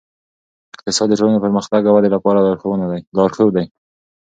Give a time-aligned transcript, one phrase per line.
[0.75, 2.39] اقتصاد د ټولنې پرمختګ او ودې لپاره
[3.17, 3.65] لارښود دی.